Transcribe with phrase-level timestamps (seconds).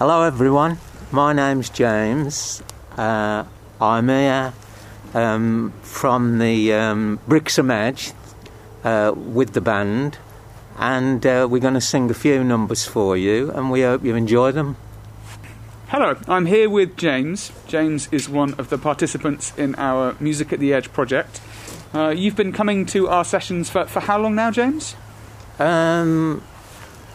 [0.00, 0.78] Hello, everyone.
[1.12, 2.64] My name's James.
[2.98, 3.44] Uh,
[3.80, 4.52] I'm here
[5.14, 8.10] um, from the um, Brixham Edge
[8.82, 10.18] uh, with the band,
[10.76, 14.16] and uh, we're going to sing a few numbers for you, and we hope you
[14.16, 14.76] enjoy them.
[15.86, 17.52] Hello, I'm here with James.
[17.68, 21.40] James is one of the participants in our Music at the Edge project.
[21.94, 24.96] Uh, you've been coming to our sessions for, for how long now, James?
[25.60, 26.42] Um,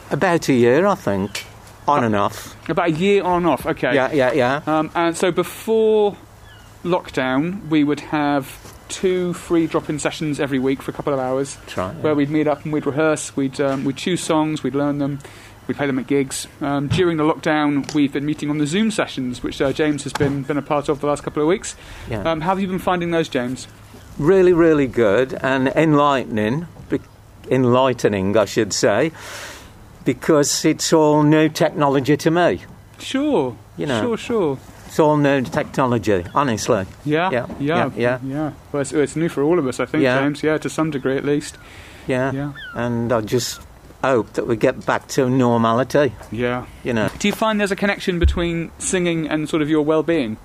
[0.10, 1.46] about a year, I think,
[1.90, 2.70] on and off.
[2.70, 3.94] About a year on and off, okay.
[3.94, 4.62] Yeah, yeah, yeah.
[4.66, 6.16] Um, and so before
[6.84, 11.58] lockdown, we would have two free drop-in sessions every week for a couple of hours,
[11.78, 12.02] right, yeah.
[12.02, 13.36] where we'd meet up and we'd rehearse.
[13.36, 15.20] We'd um, we'd choose songs, we'd learn them,
[15.68, 16.48] we'd play them at gigs.
[16.62, 20.14] Um, during the lockdown, we've been meeting on the Zoom sessions, which uh, James has
[20.14, 21.76] been been a part of the last couple of weeks.
[22.10, 22.24] Yeah.
[22.24, 23.68] Um, how have you been finding those, James?
[24.20, 26.68] really, really good and enlightening,
[27.50, 29.12] enlightening, I should say,
[30.06, 32.62] because it's all new technology to me.
[33.00, 34.02] Sure, You know.
[34.02, 34.58] sure, sure.
[34.88, 36.86] It's all new technology, honestly.
[37.06, 38.52] Yeah, Yeah, yeah, yeah, yeah.
[38.72, 40.20] Well, it's, it's new for all of us, I think, Yeah.
[40.20, 40.42] James.
[40.42, 41.58] Yeah, to some degree at least.
[42.08, 42.32] Yeah.
[42.32, 43.62] Yeah, And I just
[44.04, 46.66] hope that we get back to normality, yeah.
[46.84, 47.10] you know.
[47.20, 50.38] Do you find there's a connection between singing and sort of your well-being?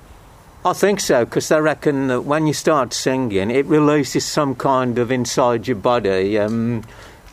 [0.67, 4.99] I think so, because I reckon that when you start singing, it releases some kind
[4.99, 6.39] of inside your body.
[6.39, 6.85] Um,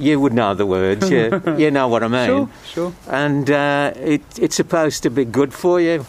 [0.02, 2.28] you would know the words, you, you know what I mean.
[2.28, 2.94] Sure, sure.
[3.08, 6.06] And uh, it, it's supposed to be good for you,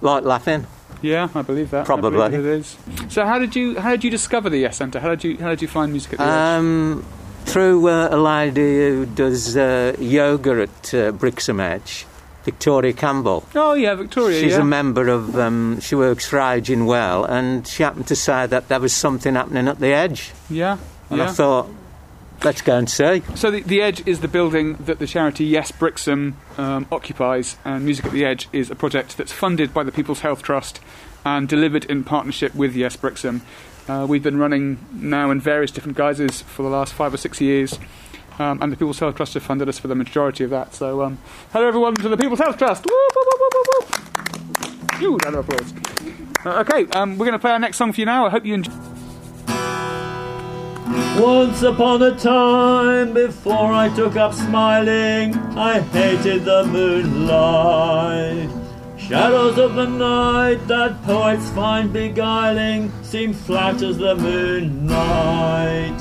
[0.00, 0.66] like laughing.
[1.02, 1.84] Yeah, I believe that.
[1.84, 2.30] Probably.
[2.30, 2.76] believe it is.
[3.08, 5.00] So, how did you how did you discover the Yes Centre?
[5.00, 6.24] How did you how did you find music at the?
[6.24, 7.04] Um,
[7.44, 12.06] through uh, a lady who does uh, yoga at uh, Brixham Edge,
[12.44, 13.46] Victoria Campbell.
[13.54, 14.40] Oh yeah, Victoria.
[14.40, 14.60] She's yeah.
[14.60, 18.68] a member of, um, she works for Aging Well, and she happened to say that
[18.68, 20.32] there was something happening at the Edge.
[20.50, 20.78] yeah,
[21.10, 21.68] And I thought,
[22.42, 23.22] let's go and see.
[23.34, 27.84] So the, the Edge is the building that the charity Yes Brixham um, occupies, and
[27.84, 30.80] Music at the Edge is a project that's funded by the People's Health Trust
[31.24, 33.42] and delivered in partnership with Yes Brixham.
[33.88, 37.40] Uh, we've been running now in various different guises for the last five or six
[37.40, 37.78] years,
[38.38, 40.74] um, and the People's Health Trust have funded us for the majority of that.
[40.74, 41.18] So, um,
[41.52, 42.86] hello everyone to the People's Health Trust!
[42.86, 43.62] Woo, woo, woo, woo,
[45.00, 45.74] woo, round of applause.
[46.44, 48.26] Uh, okay, um, we're going to play our next song for you now.
[48.26, 48.72] I hope you enjoy.
[51.16, 58.50] Once upon a time, before I took up smiling, I hated the moonlight.
[58.98, 66.00] Shadows of the night that poets find beguiling seem flat as the moonlight.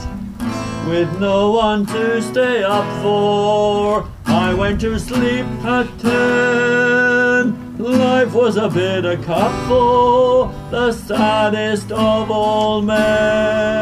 [0.88, 7.62] With no one to stay up for, I went to sleep at ten.
[7.80, 13.74] Life was a bitter cup for the saddest of all men.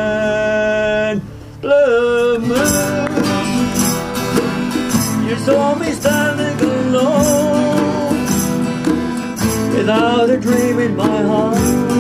[1.60, 3.12] Blue moon,
[5.28, 8.16] you saw me standing alone,
[9.76, 11.91] without a dream in my heart,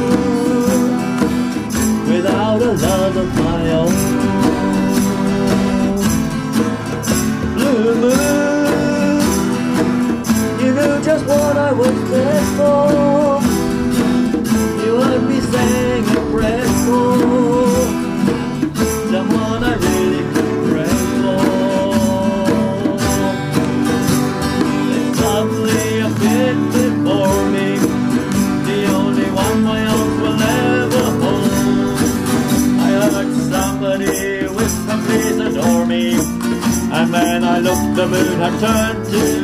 [38.11, 39.40] moon had turned to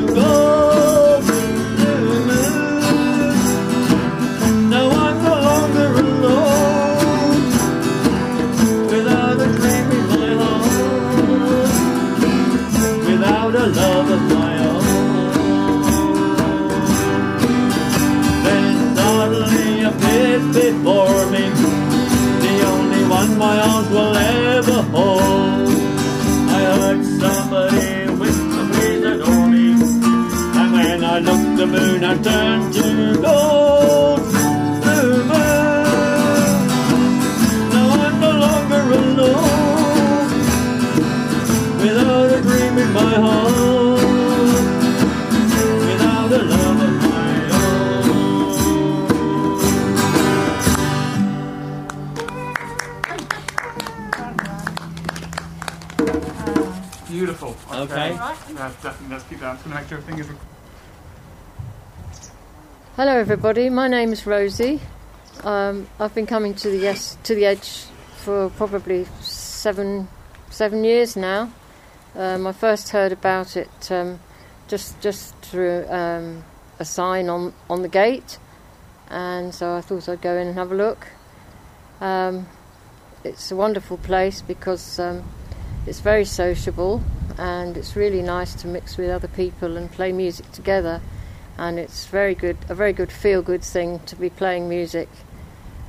[31.72, 34.20] the moon had turned to gold.
[34.82, 35.88] Blue moon.
[37.72, 40.30] Now I'm no longer alone.
[41.82, 44.02] Without a dream in my heart.
[45.88, 47.88] Without a love of my own.
[57.10, 57.56] Beautiful.
[57.72, 58.10] Okay.
[58.54, 59.50] That's definitely, let's keep that.
[59.50, 60.57] I'm just going to make sure everything is.
[62.98, 63.70] Hello, everybody.
[63.70, 64.82] My name is Rosie.
[65.44, 67.84] Um, I've been coming to the yes to the edge
[68.16, 70.08] for probably seven
[70.50, 71.54] seven years now.
[72.16, 74.20] Um, I first heard about it um,
[74.68, 76.44] just just through um,
[76.80, 78.40] a sign on, on the gate,
[79.10, 81.08] and so I thought I'd go in and have a look.
[82.02, 82.48] Um,
[83.24, 85.24] it's a wonderful place because um,
[85.86, 87.04] it's very sociable
[87.38, 91.00] and it's really nice to mix with other people and play music together.
[91.58, 95.10] And it's very good, a very good feel-good thing to be playing music.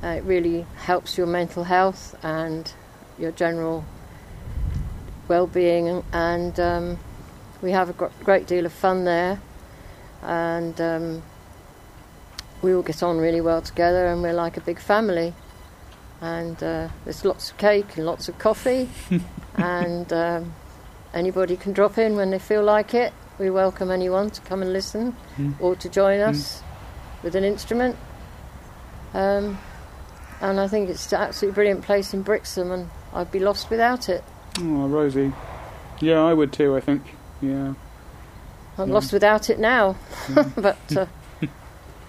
[0.03, 2.71] Uh, it really helps your mental health and
[3.19, 3.85] your general
[5.27, 6.99] well-being, and um,
[7.61, 9.39] we have a gr- great deal of fun there.
[10.23, 11.23] And um,
[12.61, 15.33] we all get on really well together, and we're like a big family.
[16.21, 18.89] And uh, there's lots of cake and lots of coffee,
[19.55, 20.53] and um,
[21.13, 23.13] anybody can drop in when they feel like it.
[23.39, 25.53] We welcome anyone to come and listen Mm.
[25.59, 26.61] or to join us
[27.23, 27.95] with an instrument.
[29.13, 29.57] Um,
[30.41, 34.09] and I think it's an absolutely brilliant place in Brixham, and I'd be lost without
[34.09, 34.23] it.
[34.59, 35.31] Oh, Rosie.
[36.01, 36.75] Yeah, I would too.
[36.75, 37.01] I think.
[37.41, 37.73] Yeah.
[38.77, 38.93] I'm Yeah.
[38.93, 39.95] lost without it now,
[40.35, 40.43] Yeah.
[40.57, 41.05] but uh,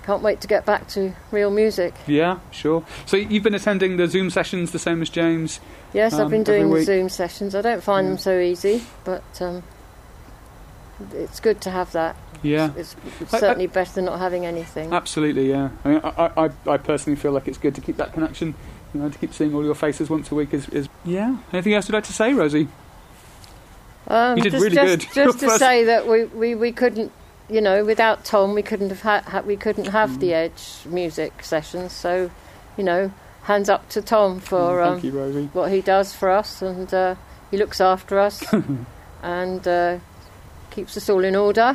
[0.04, 1.94] can't wait to get back to real music.
[2.06, 2.84] Yeah, sure.
[3.06, 5.60] So you've been attending the Zoom sessions the same as James.
[5.92, 6.82] Yes, Um, I've been doing the.
[6.82, 7.54] Zoom sessions.
[7.54, 8.10] I don't find Yeah.
[8.10, 9.62] them so easy, but um,
[11.12, 12.16] it's good to have that.
[12.42, 12.70] Yeah.
[12.76, 14.92] It's, it's I- I- certainly better than not having anything.
[14.92, 15.70] Absolutely, yeah.
[15.84, 18.54] I, mean, I, I, I personally feel like it's good to keep that connection.
[18.94, 21.36] You know, to keep seeing all your faces once a week is, is yeah.
[21.52, 22.68] Anything else you'd like to say, Rosie?
[24.08, 25.14] Um, You did just, really just, good.
[25.26, 27.12] Just to say that we, we, we couldn't,
[27.48, 30.20] you know, without Tom, we couldn't have ha- ha- we couldn't have Mm.
[30.20, 31.92] the Edge music sessions.
[31.92, 32.30] So,
[32.76, 33.12] you know,
[33.42, 35.50] hands up to Tom for Mm, um, Thank you, Rosie.
[35.52, 37.14] what he does for us, and uh,
[37.50, 38.42] he looks after us
[39.22, 39.98] and uh,
[40.70, 41.74] keeps us all in order,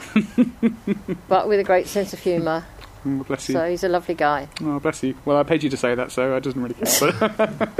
[1.27, 2.65] but with a great sense of humour.
[3.05, 3.53] Mm, bless you.
[3.53, 4.47] So he's a lovely guy.
[4.61, 5.15] Oh, bless you.
[5.25, 7.11] Well, I paid you to say that, so it doesn't really care.
[7.11, 7.75] But,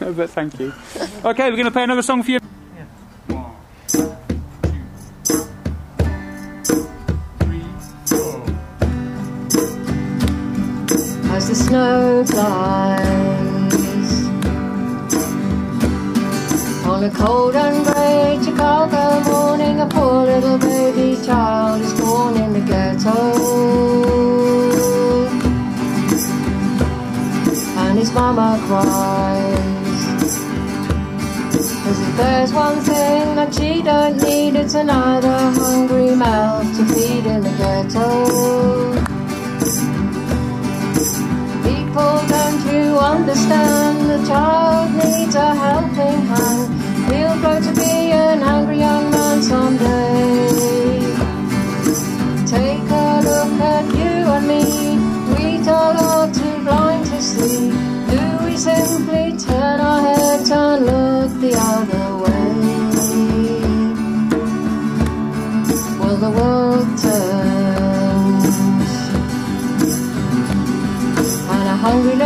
[0.16, 0.72] but thank you.
[1.24, 2.40] Okay, we're going to play another song for you.
[11.32, 13.00] As the snow flies
[16.86, 17.56] on a cold
[20.40, 23.16] little baby child is born in the ghetto.
[27.82, 30.32] And his mama cries.
[31.84, 37.26] Cause if there's one thing that she don't need, it's another hungry mouth to feed
[37.26, 38.08] in the ghetto.
[41.68, 43.96] People, don't you understand?
[44.08, 46.70] The child needs a helping hand.
[47.12, 47.92] He'll grow to be
[48.24, 49.89] an angry young man someday.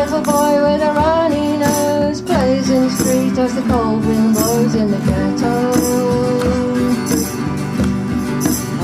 [0.04, 4.74] Little boy with a runny nose plays in the street as the cold wind blows
[4.74, 5.54] in the ghetto.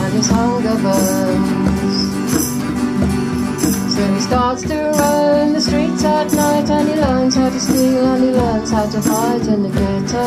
[0.01, 1.97] And his hunger burns.
[3.95, 8.07] So he starts to roam the streets at night and he learns how to steal
[8.13, 10.27] and he learns how to fight in the ghetto.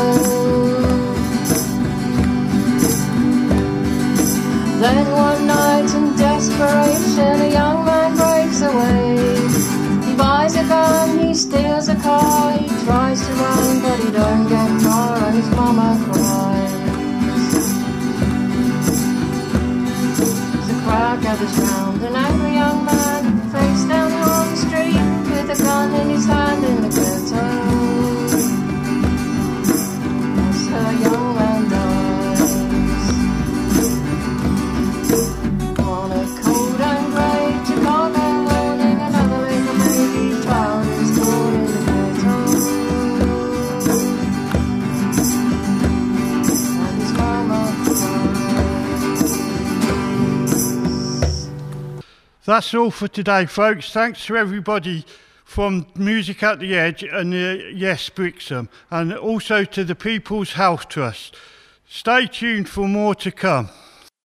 [4.83, 9.02] Then one night in desperation, a young man breaks away.
[10.73, 11.82] He steals
[52.45, 53.93] That's all for today, folks.
[53.93, 55.05] Thanks to everybody
[55.45, 60.89] from Music at the Edge and uh, Yes Brixham, and also to the People's Health
[60.89, 61.37] Trust.
[61.87, 63.69] Stay tuned for more to come.